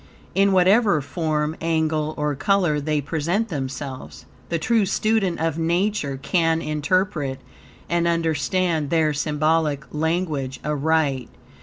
In 0.33 0.51
whatever 0.51 0.99
form, 0.99 1.55
angle, 1.61 2.15
or 2.17 2.33
color 2.33 2.81
they 2.81 3.01
present 3.01 3.49
themselves, 3.49 4.25
the 4.49 4.57
true 4.57 4.83
student 4.83 5.39
of 5.39 5.59
Nature 5.59 6.17
can 6.17 6.59
interpret 6.59 7.39
and 7.87 8.07
understand 8.07 8.89
their 8.89 9.13
symbolic 9.13 9.85
language 9.93 10.59
aright. 10.65 11.29